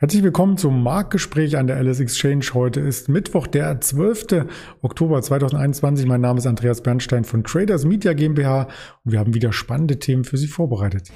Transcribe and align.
Herzlich 0.00 0.22
willkommen 0.22 0.56
zum 0.56 0.84
Marktgespräch 0.84 1.56
an 1.56 1.66
der 1.66 1.76
Alice 1.76 1.98
Exchange. 1.98 2.44
Heute 2.54 2.78
ist 2.78 3.08
Mittwoch, 3.08 3.48
der 3.48 3.80
12. 3.80 4.46
Oktober 4.80 5.20
2021. 5.20 6.06
Mein 6.06 6.20
Name 6.20 6.38
ist 6.38 6.46
Andreas 6.46 6.84
Bernstein 6.84 7.24
von 7.24 7.42
Traders 7.42 7.84
Media 7.84 8.12
GmbH 8.12 8.68
und 9.04 9.10
wir 9.10 9.18
haben 9.18 9.34
wieder 9.34 9.52
spannende 9.52 9.98
Themen 9.98 10.22
für 10.22 10.36
Sie 10.36 10.46
vorbereitet. 10.46 11.10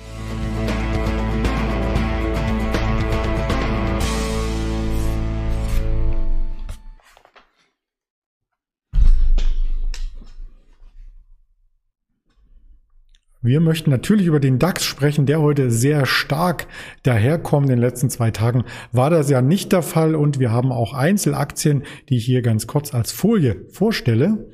Wir 13.45 13.59
möchten 13.61 13.91
natürlich 13.91 14.27
über 14.27 14.39
den 14.39 14.61
DAX 14.61 14.85
sprechen, 14.85 15.27
der 15.27 15.43
heute 15.43 15.69
sehr 15.73 16.07
stark 16.07 16.69
daherkommt. 17.03 17.67
In 17.67 17.71
den 17.71 17.81
letzten 17.81 18.09
zwei 18.09 18.31
Tagen 18.31 18.63
war 18.93 19.11
das 19.11 19.29
ja 19.31 19.43
nicht 19.43 19.73
der 19.73 19.83
Fall 19.83 20.15
und 20.15 20.39
wir 20.39 20.53
haben 20.53 20.71
auch 20.71 20.95
Einzelaktien, 20.95 21.83
die 22.09 22.19
ich 22.19 22.25
hier 22.25 22.41
ganz 22.41 22.69
kurz 22.69 22.95
als 22.95 23.11
Folie 23.11 23.67
vorstelle. 23.73 24.49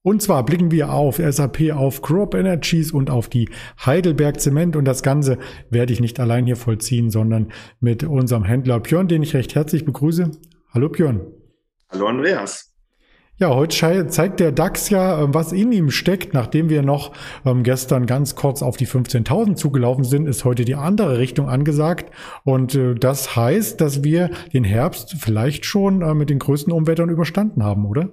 Und 0.00 0.22
zwar 0.22 0.42
blicken 0.46 0.70
wir 0.70 0.90
auf 0.90 1.16
SAP, 1.16 1.72
auf 1.72 2.00
Crop 2.00 2.34
Energies 2.34 2.92
und 2.92 3.10
auf 3.10 3.28
die 3.28 3.50
Heidelberg 3.84 4.40
Zement. 4.40 4.74
Und 4.74 4.86
das 4.86 5.02
Ganze 5.02 5.36
werde 5.68 5.92
ich 5.92 6.00
nicht 6.00 6.18
allein 6.18 6.46
hier 6.46 6.56
vollziehen, 6.56 7.10
sondern 7.10 7.52
mit 7.78 8.04
unserem 8.04 8.44
Händler 8.44 8.80
Björn, 8.80 9.06
den 9.06 9.22
ich 9.22 9.34
recht 9.34 9.54
herzlich 9.54 9.84
begrüße. 9.84 10.30
Hallo 10.72 10.88
Björn. 10.88 11.20
Hallo 11.90 12.06
Andreas. 12.06 12.73
Ja, 13.36 13.52
heute 13.52 14.06
zeigt 14.06 14.38
der 14.38 14.52
DAX 14.52 14.90
ja, 14.90 15.20
ähm, 15.20 15.34
was 15.34 15.52
in 15.52 15.72
ihm 15.72 15.90
steckt. 15.90 16.34
Nachdem 16.34 16.68
wir 16.68 16.82
noch 16.82 17.12
ähm, 17.44 17.64
gestern 17.64 18.06
ganz 18.06 18.36
kurz 18.36 18.62
auf 18.62 18.76
die 18.76 18.86
15.000 18.86 19.56
zugelaufen 19.56 20.04
sind, 20.04 20.28
ist 20.28 20.44
heute 20.44 20.64
die 20.64 20.76
andere 20.76 21.18
Richtung 21.18 21.48
angesagt. 21.48 22.14
Und 22.44 22.76
äh, 22.76 22.94
das 22.94 23.34
heißt, 23.34 23.80
dass 23.80 24.04
wir 24.04 24.30
den 24.52 24.62
Herbst 24.62 25.16
vielleicht 25.18 25.64
schon 25.66 26.02
äh, 26.02 26.14
mit 26.14 26.30
den 26.30 26.38
größten 26.38 26.72
Umwettern 26.72 27.08
überstanden 27.08 27.64
haben, 27.64 27.86
oder? 27.86 28.10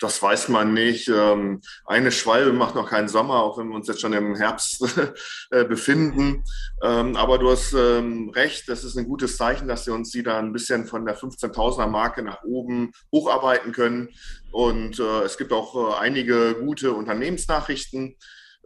Das 0.00 0.22
weiß 0.22 0.48
man 0.48 0.74
nicht. 0.74 1.08
Ähm, 1.08 1.60
eine 1.84 2.12
Schwalbe 2.12 2.52
macht 2.52 2.76
noch 2.76 2.88
keinen 2.88 3.08
Sommer, 3.08 3.42
auch 3.42 3.58
wenn 3.58 3.68
wir 3.68 3.74
uns 3.74 3.88
jetzt 3.88 4.00
schon 4.00 4.12
im 4.12 4.36
Herbst 4.36 4.84
äh, 5.50 5.64
befinden. 5.64 6.44
Ähm, 6.82 7.16
aber 7.16 7.38
du 7.38 7.50
hast 7.50 7.72
ähm, 7.72 8.30
recht, 8.30 8.68
das 8.68 8.84
ist 8.84 8.96
ein 8.96 9.06
gutes 9.08 9.36
Zeichen, 9.36 9.66
dass 9.66 9.86
wir 9.86 9.94
uns 9.94 10.14
wieder 10.14 10.38
ein 10.38 10.52
bisschen 10.52 10.86
von 10.86 11.04
der 11.04 11.18
15.000er 11.18 11.88
Marke 11.88 12.22
nach 12.22 12.44
oben 12.44 12.92
hocharbeiten 13.12 13.72
können. 13.72 14.08
Und 14.52 15.00
äh, 15.00 15.22
es 15.22 15.36
gibt 15.36 15.52
auch 15.52 15.74
äh, 15.74 16.00
einige 16.00 16.54
gute 16.54 16.92
Unternehmensnachrichten. 16.92 18.16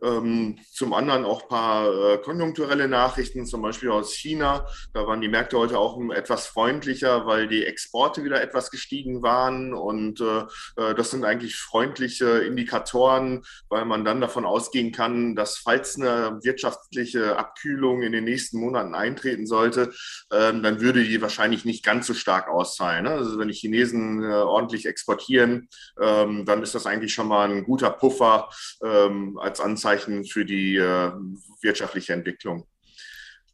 Ähm, 0.03 0.59
zum 0.73 0.95
anderen 0.95 1.25
auch 1.25 1.43
ein 1.43 1.49
paar 1.49 2.15
äh, 2.15 2.19
konjunkturelle 2.19 2.89
Nachrichten, 2.89 3.47
zum 3.47 3.63
Beispiel 3.63 3.91
aus 3.91 4.13
China. 4.13 4.67
Da 4.93 5.07
waren 5.07 5.21
die 5.21 5.29
Märkte 5.29 5.57
heute 5.59 5.79
auch 5.79 6.01
etwas 6.11 6.47
freundlicher, 6.49 7.25
weil 7.27 7.47
die 7.47 7.65
Exporte 7.65 8.25
wieder 8.25 8.43
etwas 8.43 8.73
gestiegen 8.73 9.23
waren. 9.23 9.73
Und 9.73 10.21
äh, 10.21 10.41
äh, 10.77 10.95
das 10.97 11.13
sind 11.13 11.25
eigentlich 11.25 11.57
freundliche 11.57 12.41
Indikatoren, 12.41 13.45
weil 13.69 13.85
man 13.85 14.05
dann 14.05 14.21
davon 14.21 14.45
ausgehen 14.45 14.91
kann, 14.91 15.37
dass 15.37 15.59
falls 15.59 15.97
eine 15.97 16.41
wirtschaftliche 16.43 17.37
Abkühlung 17.39 18.03
in 18.03 18.11
den 18.11 18.25
nächsten 18.25 18.59
Monaten 18.59 18.97
eintreten 18.97 19.47
sollte, 19.47 19.93
ähm, 20.33 20.65
dann 20.65 20.81
würde 20.81 21.05
die 21.05 21.23
wahrscheinlich 21.23 21.65
nicht 21.65 21.85
ganz 21.85 22.09
so 22.09 22.15
stark 22.15 22.49
ausfallen. 22.49 23.05
Ne? 23.05 23.11
Also 23.11 23.39
wenn 23.39 23.49
die 23.49 23.55
Chinesen 23.55 24.25
ordentlich 24.25 24.87
exportieren, 24.87 25.69
ähm, 26.01 26.45
dann 26.45 26.63
ist 26.63 26.75
das 26.75 26.87
eigentlich 26.87 27.15
schon 27.15 27.29
mal 27.29 27.49
ein 27.49 27.65
guter 27.65 27.91
Puffer 27.91 28.49
als 28.81 29.61
Anzeichen 29.61 29.92
Anzeichen 29.93 30.25
für 30.25 30.45
die 30.45 30.77
äh, 30.77 31.13
wirtschaftliche 31.61 32.13
Entwicklung. 32.13 32.67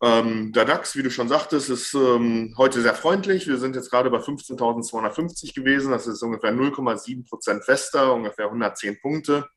Ähm, 0.00 0.53
der 0.53 0.64
DAX, 0.64 0.95
wie 0.97 1.03
du 1.03 1.11
schon 1.11 1.28
sagtest, 1.28 1.70
ist 1.70 1.92
ähm, 1.95 2.55
heute 2.56 2.80
sehr 2.80 2.95
freundlich. 2.95 3.48
Wir 3.48 3.58
sind 3.58 3.75
jetzt 3.75 3.91
gerade 3.91 4.11
bei 4.11 4.19
15.250 4.19 5.55
gewesen. 5.55 5.91
Das 5.91 6.06
ist 6.06 6.22
ungefähr 6.22 6.53
0,7 6.53 7.28
Prozent 7.28 7.64
fester, 7.64 8.14
ungefähr 8.14 8.46
110 8.46 9.01
Punkte. 9.01 9.48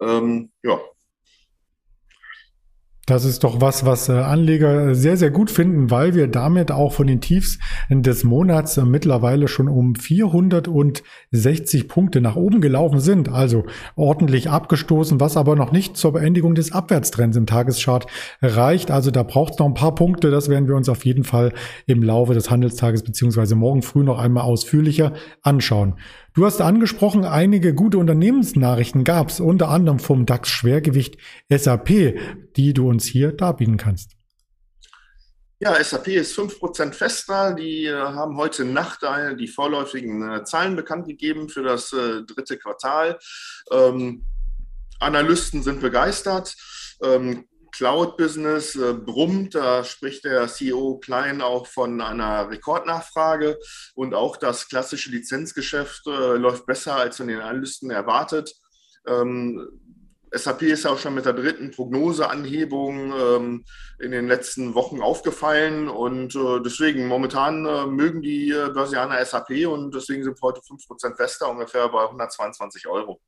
Ähm, 0.00 0.52
ja, 0.62 0.80
das 3.06 3.24
ist 3.24 3.44
doch 3.44 3.60
was, 3.60 3.86
was 3.86 4.08
äh, 4.08 4.12
Anleger 4.12 4.96
sehr, 4.96 5.16
sehr 5.16 5.30
gut 5.30 5.48
finden, 5.52 5.92
weil 5.92 6.16
wir 6.16 6.26
damit 6.26 6.72
auch 6.72 6.92
von 6.92 7.06
den 7.06 7.20
Tiefs 7.20 7.60
des 7.88 8.24
Monats 8.24 8.76
äh, 8.76 8.84
mittlerweile 8.84 9.46
schon 9.46 9.68
um 9.68 9.94
460 9.94 11.86
Punkte 11.86 12.20
nach 12.20 12.34
oben 12.34 12.60
gelaufen 12.60 12.98
sind. 12.98 13.28
Also 13.28 13.64
ordentlich 13.94 14.50
abgestoßen, 14.50 15.20
was 15.20 15.36
aber 15.36 15.54
noch 15.54 15.70
nicht 15.70 15.96
zur 15.96 16.14
Beendigung 16.14 16.56
des 16.56 16.72
Abwärtstrends 16.72 17.36
im 17.36 17.46
Tageschart 17.46 18.08
reicht. 18.42 18.90
Also 18.90 19.12
da 19.12 19.22
braucht 19.22 19.52
es 19.52 19.58
noch 19.60 19.66
ein 19.66 19.74
paar 19.74 19.94
Punkte. 19.94 20.32
Das 20.32 20.48
werden 20.48 20.66
wir 20.66 20.74
uns 20.74 20.88
auf 20.88 21.04
jeden 21.04 21.22
Fall 21.22 21.52
im 21.86 22.02
Laufe 22.02 22.34
des 22.34 22.50
Handelstages 22.50 23.04
beziehungsweise 23.04 23.54
morgen 23.54 23.82
früh 23.82 24.02
noch 24.02 24.18
einmal 24.18 24.42
ausführlicher 24.42 25.12
anschauen. 25.42 25.94
Du 26.36 26.44
hast 26.44 26.60
angesprochen, 26.60 27.24
einige 27.24 27.72
gute 27.72 27.96
Unternehmensnachrichten 27.96 29.04
gab 29.04 29.30
es, 29.30 29.40
unter 29.40 29.70
anderem 29.70 29.98
vom 29.98 30.26
DAX-Schwergewicht 30.26 31.16
SAP, 31.48 32.20
die 32.56 32.74
du 32.74 32.90
uns 32.90 33.06
hier 33.06 33.32
darbieten 33.32 33.78
kannst. 33.78 34.12
Ja, 35.60 35.82
SAP 35.82 36.08
ist 36.08 36.38
5% 36.38 36.92
fester. 36.92 37.54
Die 37.54 37.86
äh, 37.86 37.94
haben 37.94 38.36
heute 38.36 38.66
Nacht 38.66 39.00
die 39.40 39.48
vorläufigen 39.48 40.30
äh, 40.30 40.44
Zahlen 40.44 40.76
bekannt 40.76 41.06
gegeben 41.06 41.48
für 41.48 41.62
das 41.62 41.94
äh, 41.94 42.22
dritte 42.24 42.58
Quartal. 42.58 43.18
Ähm, 43.72 44.26
Analysten 45.00 45.62
sind 45.62 45.80
begeistert. 45.80 46.54
Ähm, 47.02 47.46
Cloud-Business 47.76 48.76
äh, 48.76 48.94
brummt. 48.94 49.54
Da 49.54 49.84
spricht 49.84 50.24
der 50.24 50.48
CEO 50.48 50.98
Klein 50.98 51.42
auch 51.42 51.66
von 51.66 52.00
einer 52.00 52.50
Rekordnachfrage. 52.50 53.58
Und 53.94 54.14
auch 54.14 54.36
das 54.36 54.68
klassische 54.68 55.10
Lizenzgeschäft 55.10 56.06
äh, 56.06 56.36
läuft 56.36 56.66
besser 56.66 56.96
als 56.96 57.18
von 57.18 57.28
den 57.28 57.40
Analysten 57.40 57.90
erwartet. 57.90 58.54
Ähm, 59.06 59.68
SAP 60.32 60.62
ist 60.62 60.84
ja 60.84 60.90
auch 60.90 60.98
schon 60.98 61.14
mit 61.14 61.24
der 61.24 61.32
dritten 61.32 61.70
Prognoseanhebung 61.70 63.12
ähm, 63.12 63.64
in 64.00 64.10
den 64.10 64.26
letzten 64.26 64.74
Wochen 64.74 65.00
aufgefallen 65.00 65.88
und 65.88 66.34
äh, 66.34 66.60
deswegen 66.64 67.06
momentan 67.06 67.64
äh, 67.64 67.86
mögen 67.86 68.22
die 68.22 68.50
äh, 68.50 68.70
Börsianer 68.70 69.24
SAP 69.24 69.66
und 69.66 69.94
deswegen 69.94 70.24
sind 70.24 70.36
wir 70.36 70.48
heute 70.48 70.60
5% 70.60 71.16
fester, 71.16 71.48
ungefähr 71.48 71.88
bei 71.88 72.02
122 72.02 72.88
Euro. 72.88 73.20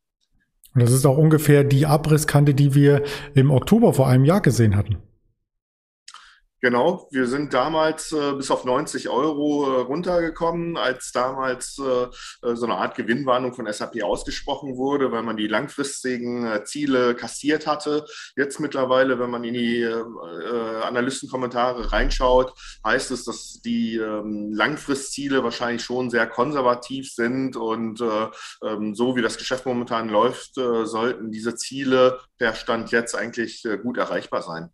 Und 0.74 0.82
das 0.82 0.92
ist 0.92 1.06
auch 1.06 1.18
ungefähr 1.18 1.64
die 1.64 1.86
Abrisskante, 1.86 2.54
die 2.54 2.74
wir 2.74 3.02
im 3.34 3.50
Oktober 3.50 3.94
vor 3.94 4.08
einem 4.08 4.24
Jahr 4.24 4.40
gesehen 4.40 4.76
hatten. 4.76 4.98
Genau, 6.60 7.06
wir 7.12 7.28
sind 7.28 7.54
damals 7.54 8.10
äh, 8.10 8.32
bis 8.32 8.50
auf 8.50 8.64
90 8.64 9.08
Euro 9.08 9.64
äh, 9.64 9.80
runtergekommen, 9.82 10.76
als 10.76 11.12
damals 11.12 11.78
äh, 11.78 12.48
äh 12.48 12.56
so 12.56 12.66
eine 12.66 12.74
Art 12.74 12.96
Gewinnwarnung 12.96 13.54
von 13.54 13.72
SAP 13.72 14.02
ausgesprochen 14.02 14.76
wurde, 14.76 15.12
weil 15.12 15.22
man 15.22 15.36
die 15.36 15.46
langfristigen 15.46 16.44
äh, 16.44 16.64
Ziele 16.64 17.14
kassiert 17.14 17.68
hatte. 17.68 18.04
Jetzt 18.36 18.58
mittlerweile, 18.58 19.20
wenn 19.20 19.30
man 19.30 19.44
in 19.44 19.54
die 19.54 19.82
äh, 19.82 20.02
Analystenkommentare 20.82 21.92
reinschaut, 21.92 22.52
heißt 22.84 23.12
es, 23.12 23.24
dass 23.24 23.60
die 23.64 23.96
ähm, 23.96 24.52
Langfristziele 24.52 25.44
wahrscheinlich 25.44 25.84
schon 25.84 26.10
sehr 26.10 26.26
konservativ 26.26 27.12
sind 27.12 27.54
und 27.56 28.02
ähm, 28.62 28.94
so 28.96 29.14
wie 29.14 29.22
das 29.22 29.38
Geschäft 29.38 29.64
momentan 29.66 30.08
läuft, 30.08 30.54
sollten 30.54 31.30
diese 31.30 31.54
Ziele 31.54 32.20
per 32.38 32.54
Stand 32.54 32.90
jetzt 32.90 33.14
eigentlich 33.14 33.64
gut 33.82 33.98
erreichbar 33.98 34.42
sein. 34.42 34.70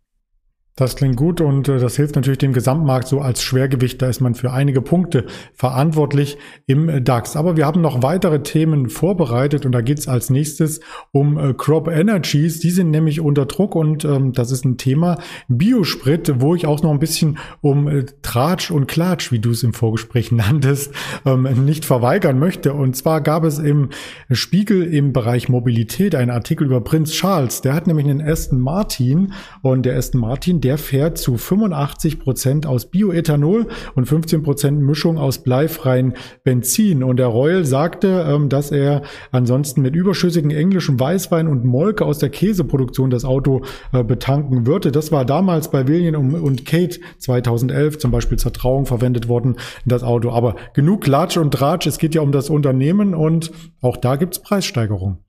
Das 0.77 0.97
klingt 0.97 1.15
gut 1.15 1.39
und 1.39 1.69
äh, 1.69 1.79
das 1.79 1.95
hilft 1.95 2.17
natürlich 2.17 2.39
dem 2.39 2.51
Gesamtmarkt 2.51 3.07
so 3.07 3.21
als 3.21 3.41
Schwergewicht. 3.41 4.01
Da 4.01 4.09
ist 4.09 4.19
man 4.19 4.35
für 4.35 4.51
einige 4.51 4.81
Punkte 4.81 5.25
verantwortlich 5.53 6.37
im 6.67 7.01
DAX. 7.01 7.37
Aber 7.37 7.55
wir 7.55 7.65
haben 7.65 7.79
noch 7.79 8.03
weitere 8.03 8.43
Themen 8.43 8.89
vorbereitet 8.89 9.65
und 9.65 9.71
da 9.71 9.79
geht's 9.79 10.09
als 10.09 10.29
nächstes 10.29 10.81
um 11.11 11.37
äh, 11.37 11.53
Crop 11.53 11.87
Energies. 11.87 12.59
Die 12.59 12.71
sind 12.71 12.91
nämlich 12.91 13.21
unter 13.21 13.45
Druck 13.45 13.73
und 13.73 14.03
ähm, 14.03 14.33
das 14.33 14.51
ist 14.51 14.65
ein 14.65 14.77
Thema 14.77 15.17
Biosprit, 15.47 16.41
wo 16.41 16.55
ich 16.55 16.67
auch 16.67 16.83
noch 16.83 16.91
ein 16.91 16.99
bisschen 16.99 17.37
um 17.61 17.87
äh, 17.87 18.03
Tratsch 18.21 18.69
und 18.69 18.87
Klatsch, 18.87 19.31
wie 19.31 19.39
du 19.39 19.51
es 19.51 19.63
im 19.63 19.71
Vorgespräch 19.71 20.31
nanntest, 20.33 20.93
ähm, 21.25 21.43
nicht 21.63 21.85
verweigern 21.85 22.37
möchte. 22.37 22.73
Und 22.73 22.97
zwar 22.97 23.21
gab 23.21 23.45
es 23.45 23.59
im 23.59 23.91
Spiegel 24.29 24.83
im 24.83 25.13
Bereich 25.13 25.47
Mobilität 25.47 26.15
einen 26.15 26.31
Artikel 26.31 26.67
über 26.67 26.81
Prinz 26.81 27.11
Charles. 27.11 27.61
Der 27.61 27.73
hat 27.73 27.87
nämlich 27.87 28.07
einen 28.07 28.19
Aston 28.21 28.59
Martin 28.59 29.31
und 29.61 29.85
der 29.85 29.97
Aston 29.97 30.19
Martin, 30.19 30.64
der 30.65 30.79
fährt 30.79 31.19
zu 31.19 31.37
85 31.37 32.19
Prozent 32.19 32.65
aus 32.65 32.87
Bioethanol 32.87 33.67
und 33.93 34.07
15 34.07 34.41
Prozent 34.41 34.81
Mischung 34.81 35.19
aus 35.19 35.43
bleifreien 35.43 36.15
Benzin. 36.43 37.03
Und 37.03 37.17
der 37.17 37.27
Royal 37.27 37.65
sagte, 37.65 38.25
ähm, 38.27 38.49
dass 38.49 38.71
er 38.71 39.03
ansonsten 39.31 39.83
mit 39.83 39.95
überschüssigen 39.95 40.49
englischen 40.49 40.99
Weißwein 40.99 41.47
und 41.47 41.65
Molke 41.65 42.03
aus 42.03 42.17
der 42.17 42.29
Käseproduktion 42.29 43.11
das 43.11 43.25
Auto 43.25 43.61
äh, 43.93 44.03
betanken 44.03 44.65
würde. 44.65 44.91
Das 44.91 45.11
war 45.11 45.23
damals 45.23 45.69
bei 45.69 45.87
William 45.87 46.33
und 46.33 46.65
Kate 46.65 46.99
2011 47.19 47.99
zum 47.99 48.09
Beispiel 48.09 48.39
zur 48.39 48.51
Trauung 48.51 48.87
verwendet 48.87 49.27
worden, 49.27 49.57
das 49.85 50.01
Auto. 50.01 50.31
Aber 50.31 50.55
genug 50.73 51.01
Klatsch 51.01 51.37
und 51.37 51.53
Tratsch, 51.53 51.85
es 51.85 51.99
geht 51.99 52.15
ja 52.15 52.21
um 52.21 52.31
das 52.31 52.49
Unternehmen 52.49 53.13
und 53.13 53.51
auch 53.81 53.97
da 53.97 54.15
gibt's 54.15 54.39
Preissteigerungen. 54.39 55.24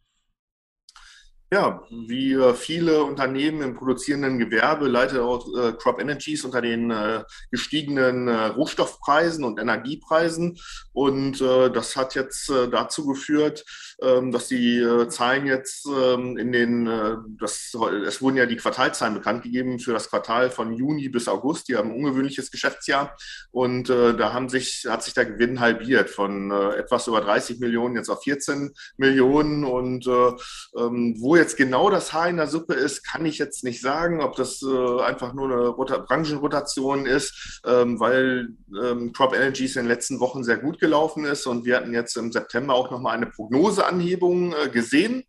Ja, 1.53 1.81
wie 1.91 2.33
äh, 2.33 2.55
viele 2.55 3.05
Unternehmen 3.05 3.63
im 3.63 3.77
produzierenden 3.77 4.41
Gewerbe 4.41 4.89
leitet 4.89 5.21
auch 5.21 5.47
äh, 5.57 5.75
Crop 5.75 6.01
Energies 6.01 6.45
unter 6.45 6.61
den 6.61 6.91
äh, 6.91 7.23
gestiegenen 7.53 8.29
Rohstoffpreisen 8.29 9.45
und 9.45 9.61
Energiepreisen. 9.61 10.59
Und 10.93 11.41
das 11.41 11.95
hat 11.95 12.15
jetzt 12.15 12.49
dazu 12.49 13.07
geführt, 13.07 13.65
ähm, 14.03 14.33
dass 14.33 14.49
die 14.49 14.85
Zahlen 15.09 15.47
jetzt 15.47 15.87
ähm, 15.87 16.39
in 16.39 16.53
den, 16.53 17.37
das, 17.39 17.77
es 18.07 18.23
wurden 18.23 18.37
ja 18.37 18.47
die 18.47 18.57
Quartalzahlen 18.57 19.15
bekannt 19.15 19.43
gegeben 19.43 19.79
für 19.79 19.93
das 19.93 20.09
Quartal 20.09 20.51
von 20.51 20.73
Juni 20.73 21.09
bis 21.09 21.29
August. 21.29 21.69
Die 21.69 21.77
haben 21.77 21.91
ein 21.91 21.97
ungewöhnliches 21.97 22.51
Geschäftsjahr. 22.51 23.17
Und 23.51 23.89
da 23.89 24.33
haben 24.33 24.49
sich, 24.49 24.87
hat 24.89 25.03
sich 25.03 25.15
der 25.15 25.27
Gewinn 25.27 25.61
halbiert 25.61 26.11
von 26.11 26.51
etwas 26.51 27.07
über 27.07 27.21
30 27.21 27.59
Millionen 27.61 27.97
jetzt 27.97 28.09
auf 28.09 28.23
14 28.23 28.73
Millionen. 28.97 29.65
Und 29.65 30.07
ähm, 30.07 31.15
jetzt 31.39 31.57
genau 31.57 31.91
das 31.91 32.13
Haar 32.13 32.29
in 32.29 32.37
der 32.37 32.47
Suppe 32.47 32.75
ist, 32.75 33.05
kann 33.05 33.25
ich 33.27 33.39
jetzt 33.39 33.65
nicht 33.65 33.81
sagen, 33.81 34.21
ob 34.21 34.37
das 34.37 34.63
äh, 34.63 35.03
einfach 35.03 35.33
nur 35.35 35.47
eine 35.47 35.69
Rota 35.69 35.99
Branchenrotation 35.99 37.07
ist, 37.07 37.61
ähm, 37.67 38.01
weil 38.01 38.49
ähm, 38.83 39.13
Crop 39.13 39.35
Energies 39.35 39.77
in 39.77 39.83
den 39.83 39.89
letzten 39.89 40.21
Wochen 40.21 40.45
sehr 40.45 40.59
gut 40.59 40.79
gelaufen 40.81 41.25
ist. 41.25 41.47
Und 41.47 41.65
wir 41.65 41.77
hatten 41.77 41.93
jetzt 41.93 42.17
im 42.17 42.33
September 42.33 42.75
auch 42.75 42.91
nochmal 42.91 43.17
eine 43.17 43.27
Prognoseanhebung 43.27 44.55
äh, 44.55 44.69
gesehen 44.69 45.25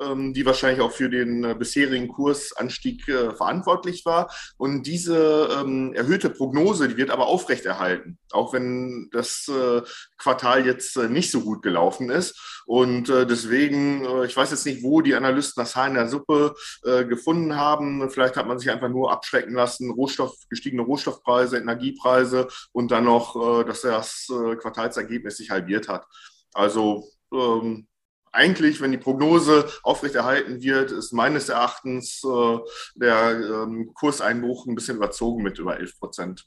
die 0.00 0.44
wahrscheinlich 0.44 0.80
auch 0.80 0.90
für 0.90 1.08
den 1.08 1.44
äh, 1.44 1.54
bisherigen 1.54 2.08
Kursanstieg 2.08 3.06
äh, 3.08 3.32
verantwortlich 3.34 4.04
war. 4.04 4.28
Und 4.56 4.82
diese 4.88 5.48
ähm, 5.60 5.92
erhöhte 5.94 6.30
Prognose, 6.30 6.88
die 6.88 6.96
wird 6.96 7.10
aber 7.10 7.28
aufrechterhalten, 7.28 8.18
auch 8.32 8.52
wenn 8.52 9.08
das 9.12 9.48
äh, 9.48 9.82
Quartal 10.18 10.66
jetzt 10.66 10.96
nicht 10.96 11.30
so 11.30 11.42
gut 11.42 11.62
gelaufen 11.62 12.10
ist. 12.10 12.62
Und 12.66 13.08
deswegen, 13.08 14.06
ich 14.24 14.34
weiß 14.34 14.50
jetzt 14.50 14.64
nicht, 14.64 14.82
wo 14.82 15.02
die 15.02 15.14
Analysten 15.14 15.62
das 15.62 15.76
Haar 15.76 15.88
in 15.88 15.94
der 15.94 16.08
Suppe 16.08 16.54
gefunden 16.82 17.56
haben. 17.56 18.08
Vielleicht 18.08 18.36
hat 18.36 18.46
man 18.46 18.58
sich 18.58 18.70
einfach 18.70 18.88
nur 18.88 19.12
abschrecken 19.12 19.52
lassen, 19.52 19.90
Rohstoff, 19.90 20.34
gestiegene 20.48 20.80
Rohstoffpreise, 20.80 21.58
Energiepreise 21.58 22.48
und 22.72 22.90
dann 22.90 23.04
noch, 23.04 23.64
dass 23.66 23.82
das 23.82 24.28
Quartalsergebnis 24.60 25.36
sich 25.36 25.50
halbiert 25.50 25.88
hat. 25.88 26.06
Also 26.54 27.04
ähm, 27.34 27.86
eigentlich, 28.34 28.80
wenn 28.80 28.92
die 28.92 28.98
Prognose 28.98 29.68
aufrechterhalten 29.82 30.62
wird, 30.62 30.90
ist 30.90 31.12
meines 31.12 31.48
Erachtens 31.48 32.22
äh, 32.24 32.58
der 32.94 33.30
ähm, 33.32 33.92
Kurseinbruch 33.94 34.66
ein 34.66 34.74
bisschen 34.74 34.96
überzogen 34.96 35.42
mit 35.42 35.58
über 35.58 35.78
11 35.78 35.98
Prozent. 35.98 36.46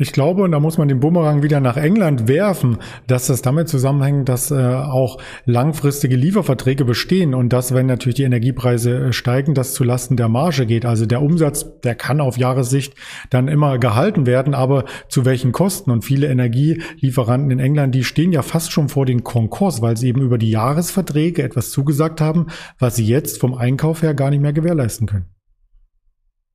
Ich 0.00 0.12
glaube, 0.12 0.44
und 0.44 0.52
da 0.52 0.60
muss 0.60 0.78
man 0.78 0.88
den 0.88 0.98
Bumerang 0.98 1.42
wieder 1.42 1.60
nach 1.60 1.76
England 1.76 2.26
werfen, 2.26 2.78
dass 3.06 3.26
das 3.26 3.42
damit 3.42 3.68
zusammenhängt, 3.68 4.30
dass 4.30 4.50
äh, 4.50 4.54
auch 4.54 5.18
langfristige 5.44 6.16
Lieferverträge 6.16 6.86
bestehen 6.86 7.34
und 7.34 7.50
dass, 7.50 7.74
wenn 7.74 7.84
natürlich 7.84 8.14
die 8.14 8.22
Energiepreise 8.22 9.08
äh, 9.08 9.12
steigen, 9.12 9.52
das 9.52 9.74
zulasten 9.74 10.16
der 10.16 10.30
Marge 10.30 10.64
geht. 10.64 10.86
Also 10.86 11.04
der 11.04 11.20
Umsatz, 11.20 11.66
der 11.82 11.96
kann 11.96 12.22
auf 12.22 12.38
Jahressicht 12.38 12.94
dann 13.28 13.46
immer 13.46 13.76
gehalten 13.76 14.24
werden, 14.24 14.54
aber 14.54 14.86
zu 15.10 15.26
welchen 15.26 15.52
Kosten? 15.52 15.90
Und 15.90 16.02
viele 16.02 16.28
Energielieferanten 16.28 17.50
in 17.50 17.58
England, 17.58 17.94
die 17.94 18.04
stehen 18.04 18.32
ja 18.32 18.40
fast 18.40 18.72
schon 18.72 18.88
vor 18.88 19.04
den 19.04 19.22
Konkurs, 19.22 19.82
weil 19.82 19.98
sie 19.98 20.08
eben 20.08 20.22
über 20.22 20.38
die 20.38 20.50
Jahresverträge 20.50 21.42
etwas 21.42 21.72
zugesagt 21.72 22.22
haben, 22.22 22.46
was 22.78 22.96
sie 22.96 23.04
jetzt 23.04 23.38
vom 23.38 23.52
Einkauf 23.52 24.00
her 24.00 24.14
gar 24.14 24.30
nicht 24.30 24.40
mehr 24.40 24.54
gewährleisten 24.54 25.06
können. 25.06 25.26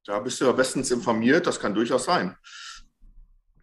Da 0.03 0.17
bist 0.17 0.41
du 0.41 0.45
ja 0.45 0.51
bestens 0.51 0.89
informiert, 0.89 1.45
das 1.45 1.59
kann 1.59 1.75
durchaus 1.75 2.05
sein. 2.05 2.35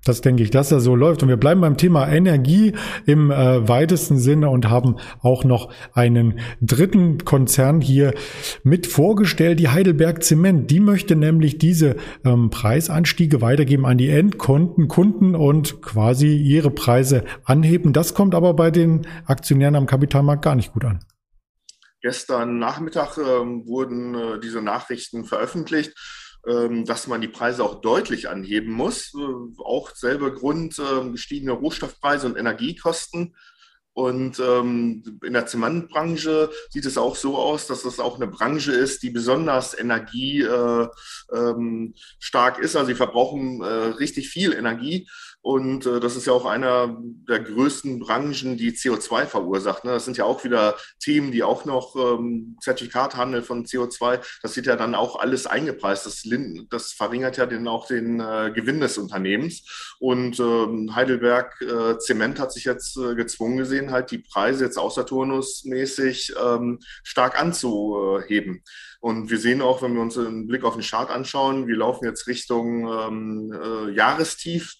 Das 0.04 0.20
denke 0.20 0.42
ich, 0.42 0.50
dass 0.50 0.72
er 0.72 0.80
so 0.80 0.96
läuft. 0.96 1.22
Und 1.22 1.28
wir 1.28 1.36
bleiben 1.36 1.60
beim 1.60 1.76
Thema 1.76 2.08
Energie 2.08 2.72
im 3.06 3.30
äh, 3.30 3.68
weitesten 3.68 4.18
Sinne 4.18 4.50
und 4.50 4.68
haben 4.68 4.96
auch 5.20 5.44
noch 5.44 5.72
einen 5.92 6.40
dritten 6.60 7.24
Konzern 7.24 7.80
hier 7.80 8.14
mit 8.64 8.86
vorgestellt, 8.86 9.60
die 9.60 9.68
Heidelberg 9.68 10.24
Zement. 10.24 10.70
Die 10.70 10.80
möchte 10.80 11.14
nämlich 11.14 11.58
diese 11.58 11.96
ähm, 12.24 12.50
Preisanstiege 12.50 13.40
weitergeben 13.40 13.86
an 13.86 13.98
die 13.98 14.10
Endkunden 14.10 14.88
Kunden 14.88 15.34
und 15.36 15.82
quasi 15.82 16.36
ihre 16.36 16.70
Preise 16.70 17.24
anheben. 17.44 17.92
Das 17.92 18.14
kommt 18.14 18.34
aber 18.34 18.54
bei 18.54 18.70
den 18.70 19.06
Aktionären 19.26 19.76
am 19.76 19.86
Kapitalmarkt 19.86 20.42
gar 20.42 20.54
nicht 20.54 20.72
gut 20.72 20.84
an. 20.84 21.00
Gestern 22.00 22.58
Nachmittag 22.58 23.16
ähm, 23.18 23.64
wurden 23.66 24.14
äh, 24.14 24.40
diese 24.40 24.60
Nachrichten 24.60 25.24
veröffentlicht. 25.24 25.94
Ähm, 26.44 26.84
dass 26.84 27.06
man 27.06 27.20
die 27.20 27.28
Preise 27.28 27.62
auch 27.62 27.80
deutlich 27.80 28.28
anheben 28.28 28.72
muss. 28.72 29.14
Äh, 29.14 29.62
auch 29.62 29.94
selber 29.94 30.34
Grund 30.34 30.76
ähm, 30.80 31.12
gestiegene 31.12 31.52
Rohstoffpreise 31.52 32.26
und 32.26 32.36
Energiekosten. 32.36 33.36
Und 33.94 34.40
ähm, 34.40 35.20
in 35.22 35.34
der 35.34 35.46
Zementbranche 35.46 36.50
sieht 36.70 36.86
es 36.86 36.98
auch 36.98 37.14
so 37.14 37.36
aus, 37.36 37.68
dass 37.68 37.84
es 37.84 38.00
auch 38.00 38.16
eine 38.16 38.26
Branche 38.26 38.72
ist, 38.72 39.04
die 39.04 39.10
besonders 39.10 39.78
energiestark 39.78 40.90
äh, 42.58 42.64
ist. 42.64 42.74
Also 42.74 42.86
sie 42.86 42.94
verbrauchen 42.96 43.62
äh, 43.62 43.66
richtig 43.66 44.30
viel 44.30 44.52
Energie. 44.52 45.06
Und 45.42 45.86
äh, 45.86 45.98
das 45.98 46.14
ist 46.14 46.26
ja 46.26 46.32
auch 46.32 46.46
einer 46.46 46.96
der 47.28 47.40
größten 47.40 47.98
Branchen, 47.98 48.56
die 48.56 48.72
CO2 48.72 49.26
verursacht. 49.26 49.84
Ne? 49.84 49.90
Das 49.90 50.04
sind 50.04 50.16
ja 50.16 50.24
auch 50.24 50.44
wieder 50.44 50.76
Themen, 51.00 51.32
die 51.32 51.42
auch 51.42 51.64
noch 51.64 51.96
ähm, 51.96 52.56
Zertifikathandel 52.60 53.42
von 53.42 53.66
CO2, 53.66 54.20
das 54.40 54.54
wird 54.54 54.66
ja 54.66 54.76
dann 54.76 54.94
auch 54.94 55.18
alles 55.18 55.48
eingepreist. 55.48 56.06
Das, 56.06 56.22
das 56.70 56.92
verringert 56.92 57.36
ja 57.36 57.46
den, 57.46 57.66
auch 57.66 57.88
den 57.88 58.20
äh, 58.20 58.52
Gewinn 58.54 58.80
des 58.80 58.98
Unternehmens. 58.98 59.96
Und 59.98 60.38
ähm, 60.38 60.94
Heidelberg 60.94 61.60
äh, 61.60 61.98
Zement 61.98 62.38
hat 62.38 62.52
sich 62.52 62.64
jetzt 62.64 62.96
äh, 62.96 63.16
gezwungen 63.16 63.56
gesehen, 63.56 63.90
halt 63.90 64.12
die 64.12 64.18
Preise 64.18 64.64
jetzt 64.64 64.78
außerturnusmäßig 64.78 66.34
ähm, 66.40 66.78
stark 67.02 67.40
anzuheben. 67.40 68.62
Und 69.02 69.30
wir 69.30 69.38
sehen 69.38 69.62
auch, 69.62 69.82
wenn 69.82 69.94
wir 69.94 70.00
uns 70.00 70.16
einen 70.16 70.46
Blick 70.46 70.62
auf 70.62 70.74
den 70.74 70.84
Chart 70.84 71.10
anschauen, 71.10 71.66
wir 71.66 71.76
laufen 71.76 72.04
jetzt 72.04 72.28
Richtung 72.28 72.86
ähm, 72.86 73.52
äh, 73.52 73.90
Jahrestief. 73.90 74.76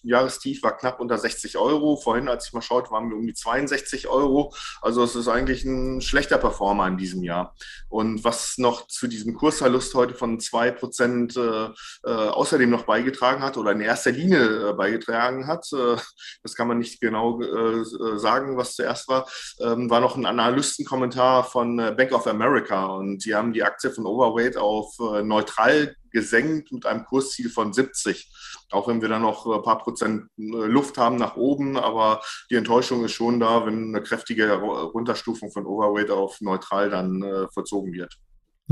Jahrestief 0.53 0.63
war 0.63 0.77
knapp 0.77 0.99
unter 0.99 1.17
60 1.17 1.57
Euro. 1.57 1.95
Vorhin, 1.95 2.27
als 2.27 2.47
ich 2.47 2.53
mal 2.53 2.61
schaute, 2.61 2.91
waren 2.91 3.09
wir 3.09 3.17
um 3.17 3.25
die 3.25 3.33
62 3.33 4.07
Euro. 4.07 4.53
Also 4.81 5.03
es 5.03 5.15
ist 5.15 5.27
eigentlich 5.27 5.65
ein 5.65 6.01
schlechter 6.01 6.37
Performer 6.37 6.87
in 6.87 6.97
diesem 6.97 7.23
Jahr. 7.23 7.55
Und 7.89 8.23
was 8.23 8.57
noch 8.57 8.87
zu 8.87 9.07
diesem 9.07 9.33
Kursverlust 9.33 9.93
heute 9.95 10.13
von 10.13 10.39
zwei 10.39 10.71
Prozent 10.71 11.35
äh, 11.37 11.65
äh, 12.05 12.09
außerdem 12.09 12.69
noch 12.69 12.83
beigetragen 12.83 13.41
hat 13.41 13.57
oder 13.57 13.71
in 13.71 13.81
erster 13.81 14.11
Linie 14.11 14.69
äh, 14.69 14.73
beigetragen 14.73 15.47
hat, 15.47 15.67
äh, 15.73 15.97
das 16.43 16.55
kann 16.55 16.67
man 16.67 16.79
nicht 16.79 17.01
genau 17.01 17.41
äh, 17.41 17.83
sagen, 18.17 18.57
was 18.57 18.75
zuerst 18.75 19.07
war, 19.07 19.27
ähm, 19.59 19.89
war 19.89 19.99
noch 19.99 20.15
ein 20.15 20.25
Analystenkommentar 20.25 21.43
von 21.43 21.77
Bank 21.77 22.11
of 22.11 22.27
America. 22.27 22.85
Und 22.85 23.25
die 23.25 23.35
haben 23.35 23.53
die 23.53 23.63
Aktie 23.63 23.91
von 23.91 24.05
Overweight 24.05 24.57
auf 24.57 24.95
äh, 24.99 25.23
neutral 25.23 25.95
gesenkt 26.13 26.71
mit 26.71 26.85
einem 26.85 27.03
Kursziel 27.03 27.49
von 27.49 27.73
70. 27.73 28.31
Auch 28.71 28.87
wenn 28.87 29.01
wir 29.01 29.09
dann 29.09 29.23
noch 29.23 29.45
ein 29.45 29.61
paar 29.63 29.79
Prozent 29.79 30.27
äh, 30.37 30.43
Luft 30.43 30.97
haben 30.97 31.17
nach 31.17 31.35
oben, 31.35 31.77
aber 31.77 32.21
die 32.49 32.55
Enttäuschung 32.55 33.03
ist 33.03 33.13
schon 33.13 33.39
da, 33.39 33.65
wenn 33.65 33.89
eine 33.89 34.03
kräftige 34.03 34.53
Runterstufung 34.53 35.51
von 35.51 35.65
Overweight 35.65 36.11
auf 36.11 36.39
neutral 36.39 36.89
dann 36.89 37.21
äh, 37.21 37.47
verzogen 37.49 37.91
wird. 37.91 38.17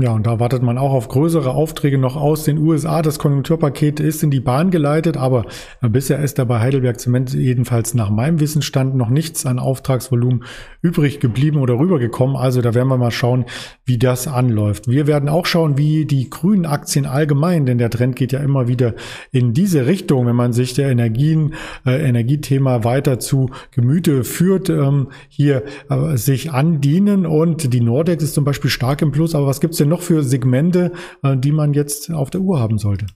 Ja, 0.02 0.10
und 0.10 0.26
da 0.26 0.40
wartet 0.40 0.64
man 0.64 0.78
auch 0.78 0.92
auf 0.92 1.06
größere 1.06 1.50
Aufträge 1.50 1.96
noch 1.96 2.16
aus 2.16 2.42
den 2.42 2.58
USA. 2.58 3.02
Das 3.02 3.20
Konjunkturpaket 3.20 4.00
ist 4.00 4.24
in 4.24 4.32
die 4.32 4.40
Bahn 4.40 4.72
geleitet, 4.72 5.16
aber 5.16 5.44
bisher 5.80 6.18
ist 6.18 6.40
da 6.40 6.44
bei 6.44 6.58
Heidelberg 6.58 6.98
Zement 6.98 7.32
jedenfalls 7.32 7.94
nach 7.94 8.10
meinem 8.10 8.40
Wissensstand 8.40 8.96
noch 8.96 9.10
nichts 9.10 9.46
an 9.46 9.60
Auftragsvolumen 9.60 10.42
übrig 10.80 11.20
geblieben 11.20 11.60
oder 11.60 11.78
rübergekommen. 11.78 12.34
Also 12.34 12.62
da 12.62 12.74
werden 12.74 12.88
wir 12.88 12.98
mal 12.98 13.12
schauen, 13.12 13.44
wie 13.84 13.96
das 13.96 14.26
anläuft. 14.26 14.88
Wir 14.88 15.06
werden 15.06 15.28
auch 15.28 15.46
schauen, 15.46 15.78
wie 15.78 16.04
die 16.04 16.28
grünen 16.28 16.66
Aktien 16.66 17.06
allgemein, 17.06 17.64
denn 17.64 17.78
der 17.78 17.90
Trend 17.90 18.16
geht 18.16 18.32
ja 18.32 18.40
immer 18.40 18.66
wieder 18.66 18.94
in 19.30 19.52
diese 19.52 19.86
Richtung, 19.86 20.26
wenn 20.26 20.34
man 20.34 20.52
sich 20.52 20.74
der 20.74 20.90
Energien, 20.90 21.54
äh, 21.86 22.08
Energiethema 22.08 22.82
weiter 22.82 23.20
zu 23.20 23.50
Gemüte 23.70 24.24
führt, 24.24 24.68
ähm, 24.68 25.10
hier 25.28 25.62
äh, 25.90 26.16
sich 26.16 26.50
andienen. 26.50 27.24
Und 27.24 27.72
die 27.72 27.80
Nordex 27.80 28.24
ist 28.24 28.34
zum 28.34 28.44
Beispiel 28.44 28.68
stark 28.70 29.00
im 29.00 29.12
Plus. 29.12 29.36
Aber 29.36 29.46
was 29.46 29.60
gibt's 29.60 29.76
denn 29.76 29.91
noch 29.92 30.02
für 30.02 30.22
Segmente, 30.24 30.92
äh, 31.22 31.36
die 31.36 31.52
man 31.52 31.74
jetzt 31.74 32.10
auf 32.10 32.30
der 32.30 32.40
Uhr 32.40 32.58
haben 32.58 32.78
sollte? 32.78 33.06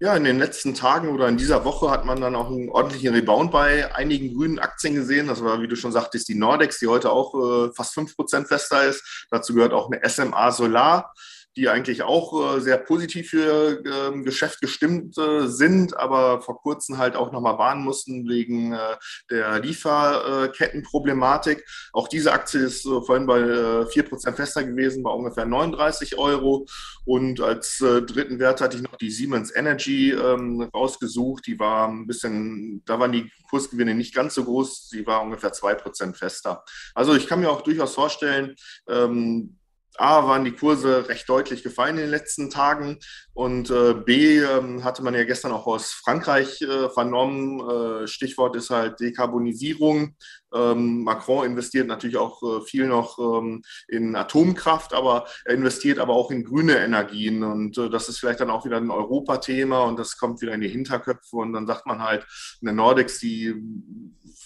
Ja, 0.00 0.16
in 0.16 0.24
den 0.24 0.38
letzten 0.38 0.74
Tagen 0.74 1.08
oder 1.08 1.28
in 1.28 1.36
dieser 1.36 1.64
Woche 1.64 1.90
hat 1.90 2.04
man 2.04 2.20
dann 2.20 2.34
auch 2.34 2.48
einen 2.48 2.68
ordentlichen 2.68 3.14
Rebound 3.14 3.52
bei 3.52 3.94
einigen 3.94 4.34
grünen 4.34 4.58
Aktien 4.58 4.94
gesehen. 4.94 5.28
Das 5.28 5.42
war, 5.42 5.62
wie 5.62 5.68
du 5.68 5.76
schon 5.76 5.92
sagtest, 5.92 6.28
die 6.28 6.34
Nordex, 6.34 6.80
die 6.80 6.88
heute 6.88 7.10
auch 7.10 7.32
äh, 7.34 7.72
fast 7.72 7.96
5% 7.96 8.46
fester 8.46 8.84
ist. 8.84 9.26
Dazu 9.30 9.54
gehört 9.54 9.72
auch 9.72 9.90
eine 9.90 10.06
SMA 10.06 10.50
Solar 10.50 11.14
die 11.56 11.68
eigentlich 11.68 12.02
auch 12.02 12.56
äh, 12.56 12.60
sehr 12.60 12.78
positiv 12.78 13.30
für 13.30 13.80
äh, 13.84 14.22
Geschäft 14.22 14.60
gestimmt 14.60 15.16
äh, 15.18 15.46
sind, 15.46 15.96
aber 15.96 16.42
vor 16.42 16.60
kurzem 16.60 16.98
halt 16.98 17.14
auch 17.16 17.30
nochmal 17.32 17.58
warnen 17.58 17.84
mussten 17.84 18.28
wegen 18.28 18.72
äh, 18.72 18.96
der 19.30 19.60
Lieferkettenproblematik. 19.60 21.64
Auch 21.92 22.08
diese 22.08 22.32
Aktie 22.32 22.60
ist 22.60 22.82
vorhin 22.82 23.26
bei 23.26 23.40
äh, 23.40 23.84
4% 23.84 24.32
fester 24.32 24.64
gewesen, 24.64 25.02
bei 25.02 25.10
ungefähr 25.10 25.44
39 25.46 26.18
Euro. 26.18 26.66
Und 27.04 27.40
als 27.40 27.76
dritten 27.78 28.38
Wert 28.38 28.62
hatte 28.62 28.78
ich 28.78 28.82
noch 28.82 28.96
die 28.96 29.10
Siemens 29.10 29.54
Energy 29.54 30.12
ähm, 30.12 30.70
rausgesucht. 30.74 31.46
Die 31.46 31.58
war 31.58 31.88
ein 31.88 32.06
bisschen, 32.06 32.82
da 32.86 32.98
waren 32.98 33.12
die 33.12 33.30
Kursgewinne 33.50 33.94
nicht 33.94 34.14
ganz 34.14 34.34
so 34.34 34.44
groß. 34.44 34.88
Sie 34.88 35.06
war 35.06 35.20
ungefähr 35.22 35.52
2% 35.52 36.14
fester. 36.14 36.64
Also 36.94 37.14
ich 37.14 37.26
kann 37.26 37.40
mir 37.40 37.50
auch 37.50 37.62
durchaus 37.62 37.94
vorstellen, 37.94 38.54
ähm, 38.88 39.58
A, 39.96 40.26
waren 40.26 40.44
die 40.44 40.52
Kurse 40.52 41.08
recht 41.08 41.28
deutlich 41.28 41.62
gefallen 41.62 41.96
in 41.96 42.02
den 42.02 42.10
letzten 42.10 42.50
Tagen 42.50 42.98
und 43.32 43.70
äh, 43.70 43.94
B, 43.94 44.38
äh, 44.38 44.82
hatte 44.82 45.02
man 45.02 45.14
ja 45.14 45.24
gestern 45.24 45.52
auch 45.52 45.66
aus 45.66 45.90
Frankreich 45.90 46.62
äh, 46.62 46.88
vernommen. 46.88 47.60
Äh, 48.04 48.06
Stichwort 48.06 48.56
ist 48.56 48.70
halt 48.70 49.00
Dekarbonisierung. 49.00 50.16
Ähm, 50.54 51.02
Macron 51.02 51.46
investiert 51.46 51.88
natürlich 51.88 52.16
auch 52.16 52.42
äh, 52.42 52.60
viel 52.64 52.86
noch 52.86 53.18
ähm, 53.18 53.62
in 53.88 54.14
Atomkraft, 54.14 54.92
aber 54.92 55.26
er 55.44 55.54
investiert 55.54 55.98
aber 55.98 56.14
auch 56.14 56.30
in 56.30 56.44
grüne 56.44 56.78
Energien 56.78 57.42
und 57.42 57.76
äh, 57.76 57.90
das 57.90 58.08
ist 58.08 58.18
vielleicht 58.18 58.40
dann 58.40 58.50
auch 58.50 58.64
wieder 58.64 58.76
ein 58.76 58.90
Europathema 58.90 59.82
und 59.82 59.98
das 59.98 60.16
kommt 60.16 60.40
wieder 60.42 60.54
in 60.54 60.60
die 60.60 60.68
Hinterköpfe 60.68 61.36
und 61.36 61.52
dann 61.52 61.66
sagt 61.66 61.86
man 61.86 62.02
halt, 62.02 62.24
eine 62.62 62.72
Nordex, 62.72 63.18
die 63.18 63.54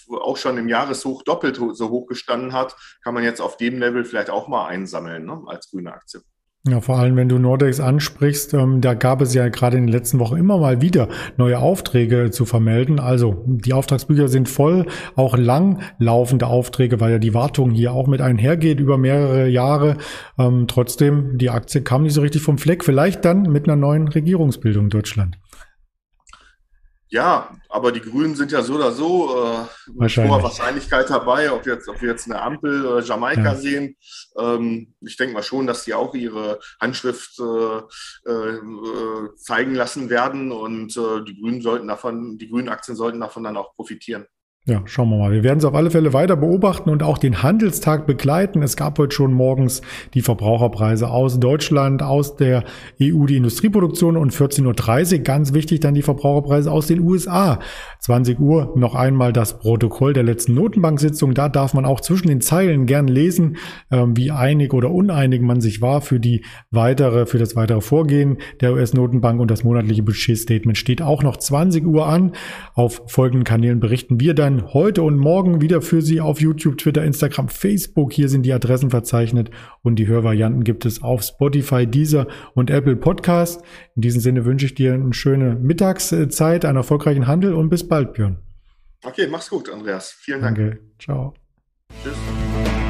auch 0.09 0.37
schon 0.37 0.57
im 0.57 0.67
Jahreshoch 0.67 1.23
doppelt 1.23 1.55
so 1.55 1.89
hoch 1.89 2.07
gestanden 2.07 2.53
hat, 2.53 2.75
kann 3.03 3.13
man 3.13 3.23
jetzt 3.23 3.41
auf 3.41 3.57
dem 3.57 3.79
Level 3.79 4.05
vielleicht 4.05 4.29
auch 4.29 4.47
mal 4.47 4.67
einsammeln 4.67 5.25
ne, 5.25 5.41
als 5.47 5.69
grüne 5.69 5.93
Aktie. 5.93 6.21
Ja, 6.67 6.81
vor 6.81 6.99
allem, 6.99 7.15
wenn 7.15 7.29
du 7.29 7.39
Nordex 7.39 7.79
ansprichst, 7.79 8.53
ähm, 8.53 8.81
da 8.81 8.93
gab 8.93 9.21
es 9.21 9.33
ja 9.33 9.47
gerade 9.47 9.77
in 9.77 9.85
den 9.85 9.93
letzten 9.93 10.19
Wochen 10.19 10.35
immer 10.35 10.57
mal 10.57 10.81
wieder 10.81 11.07
neue 11.37 11.57
Aufträge 11.57 12.31
zu 12.31 12.45
vermelden. 12.45 12.99
Also 12.99 13.45
die 13.47 13.71
Auftragsbücher 13.71 14.27
sind 14.27 14.49
voll, 14.49 14.85
auch 15.15 15.37
lang 15.37 15.81
laufende 15.99 16.47
Aufträge, 16.47 16.99
weil 16.99 17.13
ja 17.13 17.17
die 17.17 17.33
Wartung 17.33 17.71
hier 17.71 17.93
auch 17.93 18.07
mit 18.07 18.19
einhergeht 18.19 18.81
über 18.81 18.97
mehrere 18.97 19.47
Jahre. 19.47 19.97
Ähm, 20.37 20.65
trotzdem, 20.67 21.37
die 21.37 21.49
Aktie 21.49 21.81
kam 21.81 22.03
nicht 22.03 22.13
so 22.13 22.21
richtig 22.21 22.41
vom 22.41 22.57
Fleck. 22.57 22.83
Vielleicht 22.83 23.23
dann 23.23 23.43
mit 23.43 23.69
einer 23.69 23.77
neuen 23.77 24.09
Regierungsbildung 24.09 24.85
in 24.85 24.89
Deutschland. 24.89 25.37
Ja, 27.11 27.57
aber 27.69 27.91
die 27.91 28.01
Grünen 28.01 28.35
sind 28.35 28.51
ja 28.51 28.61
so 28.61 28.75
oder 28.75 28.91
so 28.91 29.43
äh, 29.43 29.65
mit 29.91 30.15
hoher 30.15 30.43
Wahrscheinlichkeit 30.43 31.09
dabei, 31.09 31.51
ob, 31.51 31.65
jetzt, 31.65 31.89
ob 31.89 31.99
wir 32.01 32.09
jetzt 32.09 32.29
eine 32.29 32.39
Ampel 32.39 32.85
oder 32.85 33.03
Jamaika 33.03 33.41
ja. 33.41 33.55
sehen. 33.55 33.95
Ähm, 34.37 34.93
ich 35.01 35.17
denke 35.17 35.33
mal 35.33 35.41
schon, 35.41 35.65
dass 35.65 35.85
die 35.85 35.95
auch 35.95 36.13
ihre 36.13 36.59
Handschrift 36.79 37.39
äh, 37.39 38.29
äh, 38.29 39.35
zeigen 39.37 39.73
lassen 39.73 40.11
werden 40.11 40.51
und 40.51 40.95
äh, 40.97 41.23
die 41.25 41.39
Grünen 41.41 41.61
sollten 41.61 41.87
davon, 41.87 42.37
die 42.37 42.47
grünen 42.47 42.69
Aktien 42.69 42.95
sollten 42.95 43.19
davon 43.19 43.43
dann 43.43 43.57
auch 43.57 43.73
profitieren. 43.73 44.27
Ja, 44.65 44.83
schauen 44.85 45.09
wir 45.09 45.17
mal. 45.17 45.31
Wir 45.31 45.43
werden 45.43 45.57
es 45.57 45.65
auf 45.65 45.73
alle 45.73 45.89
Fälle 45.89 46.13
weiter 46.13 46.35
beobachten 46.35 46.91
und 46.91 47.01
auch 47.01 47.17
den 47.17 47.41
Handelstag 47.41 48.05
begleiten. 48.05 48.61
Es 48.61 48.75
gab 48.75 48.99
heute 48.99 49.15
schon 49.15 49.33
morgens 49.33 49.81
die 50.13 50.21
Verbraucherpreise 50.21 51.09
aus 51.09 51.39
Deutschland, 51.39 52.03
aus 52.03 52.35
der 52.35 52.65
EU, 53.01 53.25
die 53.25 53.37
Industrieproduktion 53.37 54.15
und 54.15 54.31
14.30 54.31 55.13
Uhr, 55.17 55.19
ganz 55.23 55.53
wichtig, 55.53 55.79
dann 55.79 55.95
die 55.95 56.03
Verbraucherpreise 56.03 56.71
aus 56.71 56.85
den 56.85 56.99
USA. 56.99 57.59
20 58.01 58.39
Uhr 58.39 58.73
noch 58.75 58.93
einmal 58.93 59.33
das 59.33 59.59
Protokoll 59.59 60.13
der 60.13 60.21
letzten 60.23 60.53
Notenbanksitzung. 60.53 61.33
Da 61.33 61.49
darf 61.49 61.73
man 61.73 61.85
auch 61.85 62.01
zwischen 62.01 62.27
den 62.27 62.41
Zeilen 62.41 62.85
gern 62.85 63.07
lesen, 63.07 63.57
ähm, 63.89 64.15
wie 64.17 64.29
einig 64.29 64.73
oder 64.73 64.91
uneinig 64.91 65.41
man 65.41 65.61
sich 65.61 65.81
war 65.81 66.01
für 66.01 66.19
die 66.19 66.43
weitere, 66.69 67.25
für 67.25 67.39
das 67.39 67.55
weitere 67.55 67.81
Vorgehen 67.81 68.37
der 68.61 68.73
US-Notenbank 68.73 69.39
und 69.39 69.49
das 69.49 69.63
monatliche 69.63 70.03
Budgetstatement 70.03 70.77
steht 70.77 71.01
auch 71.01 71.23
noch 71.23 71.37
20 71.37 71.87
Uhr 71.87 72.05
an. 72.07 72.33
Auf 72.75 73.01
folgenden 73.07 73.45
Kanälen 73.45 73.79
berichten 73.79 74.19
wir 74.19 74.35
dann 74.49 74.73
heute 74.73 75.03
und 75.03 75.17
morgen 75.17 75.61
wieder 75.61 75.79
für 75.81 76.01
Sie 76.01 76.21
auf 76.21 76.41
YouTube, 76.41 76.79
Twitter, 76.79 77.03
Instagram, 77.03 77.49
Facebook. 77.49 78.11
Hier 78.11 78.29
sind 78.29 78.43
die 78.43 78.53
Adressen 78.53 78.89
verzeichnet 78.89 79.51
und 79.83 79.97
die 79.97 80.07
Hörvarianten 80.07 80.63
gibt 80.63 80.85
es 80.85 81.03
auf 81.03 81.21
Spotify, 81.21 81.85
Deezer 81.85 82.25
und 82.55 82.71
Apple 82.71 82.95
Podcast. 82.95 83.61
In 83.95 84.01
diesem 84.01 84.21
Sinne 84.21 84.45
wünsche 84.45 84.65
ich 84.65 84.73
dir 84.73 84.93
eine 84.93 85.13
schöne 85.13 85.53
Mittagszeit, 85.53 86.65
einen 86.65 86.77
erfolgreichen 86.77 87.27
Handel 87.27 87.53
und 87.53 87.69
bis 87.69 87.87
bald, 87.87 88.13
Björn. 88.13 88.39
Okay, 89.03 89.27
mach's 89.29 89.51
gut, 89.51 89.69
Andreas. 89.69 90.11
Vielen 90.11 90.41
Dank. 90.41 90.57
Danke. 90.57 90.79
Ciao. 90.97 91.35
Tschüss. 92.03 92.88